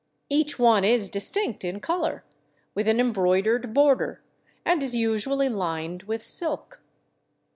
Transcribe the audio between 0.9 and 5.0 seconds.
distinct in color, with an embroidered border, and is